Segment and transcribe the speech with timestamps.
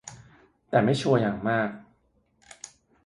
[0.69, 1.69] แต่ไม่ชัวร์อย่างมาก